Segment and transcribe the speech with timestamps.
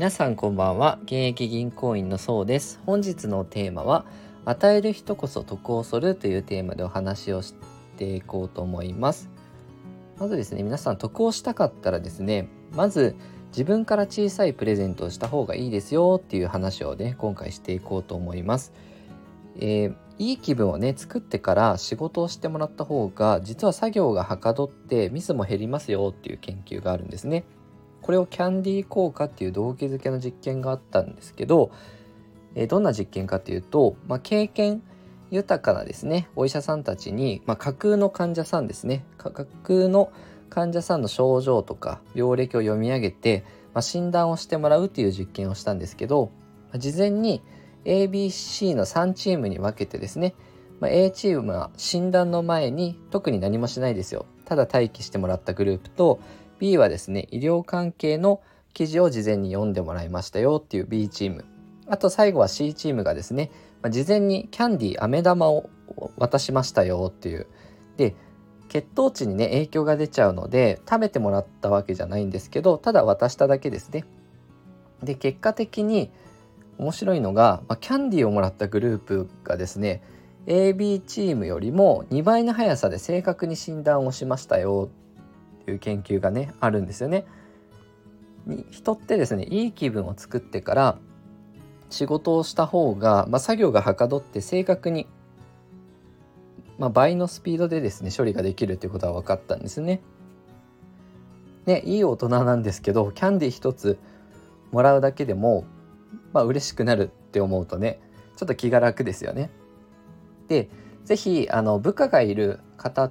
[0.00, 0.98] 皆さんこんばんは。
[1.02, 2.80] 現役銀行員のそうです。
[2.86, 4.06] 本日のテーマは
[4.46, 7.52] 与える人こそ得をするというテーマでお話をし
[7.98, 9.28] ていこうと思います。
[10.18, 13.14] まずですね皆さん得をしたかったらですねまず
[13.48, 18.72] 自分から小さいプレゼントをした方がいいですよっていう話をね今回していこうと思います。
[19.56, 27.44] えー、いい気分をね作ってから仕事をしてもらった方が実は作業がはかどってミスも減りますよっていう研究があるんですね。
[28.02, 31.70] これをキャンディー効果っていう動機づけの実験があったんですけど、
[32.54, 34.82] えー、どんな実験かというと、まあ、経験
[35.30, 39.30] 豊かなですねお医者さんたちに、まあ、架空の患者さんですね架
[39.62, 40.12] 空の
[40.48, 46.32] 患者さんの症状とか病歴を読み上げて、まあ、診断をしてもらうっていう実験をしたんですけど、
[46.70, 47.40] まあ、事前に
[47.84, 50.34] ABC の3チームに分けてですね、
[50.80, 54.26] まあ、A チームは診断の前に特に何もしないですよ。
[54.44, 56.20] ただ待機してもらったグループと
[56.60, 58.40] B はですね医療関係の
[58.74, 61.44] 記事を事前に読んでもらいましたよっていう B チーム。
[61.88, 63.50] あと最後は C チームがですね、
[63.90, 65.68] 事前にキャンディー飴玉を
[66.16, 67.46] 渡しましたよっていう。
[67.96, 68.14] で
[68.68, 74.04] 血糖値にね影響が出ちゃうので食べてもらったわけじゃないんですけどただ渡しただけですね。
[75.02, 76.10] で結果的に
[76.78, 80.02] 面白いのが、まあ、キャンディーをもらったグループがですね
[80.46, 84.88] AB チームよりも2倍の速さで正確に診断をしましたよ
[85.60, 87.26] っていう研究がねあるんですよね。
[88.70, 90.98] 人ってですねいい気分を作ってから
[91.90, 95.06] 仕事をした方が、まあ、作業がはかどって正確に、
[96.78, 100.00] まあ、倍のスピードでですね処理ができるということは分かったんですね。
[101.66, 103.98] ねいい大人なんですけどキャンディー1つ
[104.72, 105.64] もらうだけでも
[106.32, 108.00] まあ嬉しくなるって思うとね
[108.36, 109.50] ちょっと気が楽ですよね。
[110.48, 110.68] で
[111.04, 113.10] 是非あの部下がいる方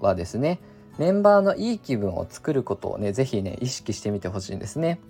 [0.00, 0.60] はですね
[0.98, 5.00] メンバーのいい気分を作ることをね是非ね意識してみてほしいんですね。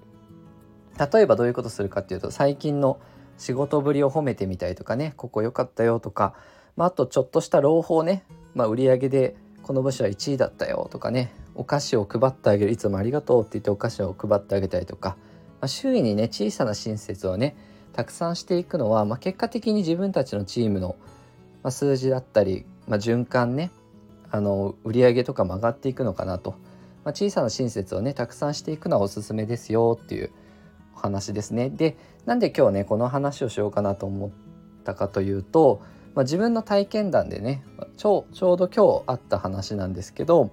[1.12, 2.98] 例えばどういうことするかっていうと最近の
[3.36, 6.34] 仕事ぶりを褒めてみたりとかねここ良かったよとか、
[6.76, 15.16] まあ、あとちょっとした朗報ね、まあ、売上でこの部署は1位だったよとかねお菓子を配ってあげるいつもありがとうって言ってお菓子を配ってあげたりとか
[15.60, 17.56] まあ、周囲にね小さな親切をね
[17.92, 20.96] たくさんしていくのは、まあ、結果的に自分たちのチームの、
[21.62, 23.70] ま、数字だったり、ま、循環ね
[24.30, 26.52] あの売り上げとかも上がっていくのかなと、
[27.04, 30.30] まあ、小さな親切をねたくさんしていくのはおすすめですよっていう
[30.94, 31.70] お話ですね。
[31.70, 31.96] で
[32.26, 34.30] なんで今日ねこの話をしようかなと思っ
[34.84, 35.80] たかというと、
[36.14, 37.64] まあ、自分の体験談でね
[37.96, 40.50] ちょちょうど今日あった話なんですけど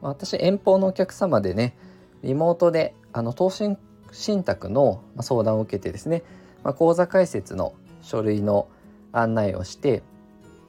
[0.00, 1.76] 私遠方のお客様でね
[2.22, 3.76] リモートであの投資
[4.12, 6.22] 信託の相談を受けてですね、
[6.62, 8.68] まあ、口座開設の書類の
[9.12, 10.02] 案内をして、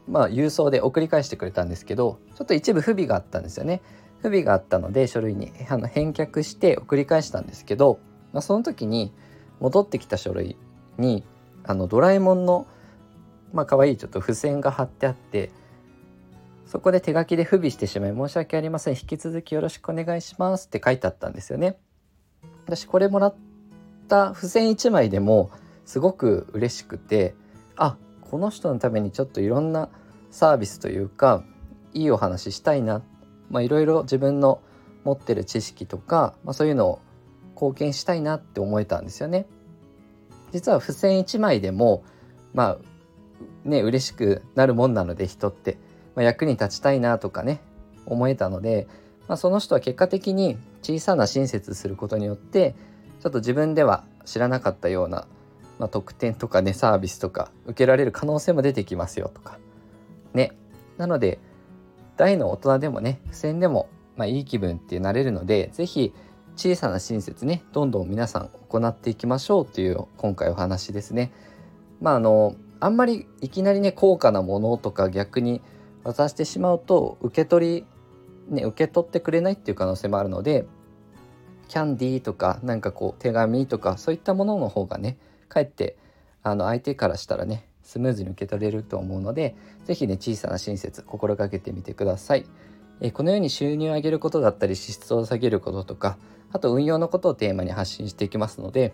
[0.07, 3.81] まあ、郵送で送り返してくれたんですけどちょっと一部不備があったんですよね。
[4.19, 7.99] 不備があったので書類にあの返却して送り返したんですけど、
[8.31, 9.13] まあ、その時に
[9.59, 10.55] 戻ってきた書類
[10.97, 11.23] に
[11.65, 12.65] あのドラえもんの
[13.51, 15.51] まあ可愛いちょっと付箋が貼ってあって
[16.65, 21.77] そこで手書きで不備してしまい申し訳ありません引き続きよろしくお願いしますって書いてあったんですよね。
[22.65, 23.35] 私これもらっ
[24.07, 25.51] た付箋1枚でも
[25.85, 27.35] すごく嬉しくて
[27.75, 27.97] あ
[28.29, 29.89] この人のためにちょっといろんな
[30.31, 31.44] サービスというか
[31.94, 33.01] いいお話ししたいな、
[33.50, 34.61] まあ、いろいろ自分の
[35.03, 37.00] 持ってる知識とか、まあ、そういうのを
[37.56, 39.45] 貢献したいなって思えたんですよね。
[40.51, 42.03] 実は付箋1枚でも
[42.53, 45.78] まあね嬉しくなるもんなので人って、
[46.16, 47.62] まあ、役に立ちたいなとかね
[48.06, 48.88] 思えたので
[49.28, 52.75] まあ、その人は結果的に小さな親切することによって
[53.22, 55.28] ちょっと自分では知らなかったような、
[55.79, 59.57] まあ、特典とかねサービスとか受けられる可能性も出てきますよとか
[60.34, 60.51] ね
[60.97, 61.39] なので
[62.17, 66.13] 大の大人でもね付箋でも、まあ、いい気分ってなれるので是非
[66.56, 71.31] 小さな親切ねどんどん皆さん行っていきましょうという今回お話ですね。
[72.00, 75.62] まああのあんまりいきなりね高価なものとか逆に
[76.03, 77.85] 渡してしまうと受け取り
[78.50, 80.65] ね、受け取ってくれないっていう可能性もあるので
[81.68, 85.18] キャンディーとかなんかこう手紙とかそういったものの方がね
[85.53, 85.97] かえって
[86.41, 89.55] あの相手からしたらねスムーズに受け取れると思うので
[89.85, 92.45] 是非ね小さな親切心がけてみてください。
[93.01, 96.17] えこのように収入を上げることだったり支出を下げることとか
[96.51, 98.94] あと運用のことをテーマに発信していきますので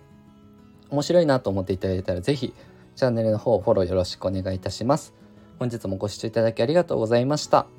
[0.90, 2.54] 面白いなと思っていただいたら是非
[2.96, 5.14] チャンネルの方フォローよろしくお願いいたします。
[5.60, 7.79] 本日もご視聴いただきありがとうございました。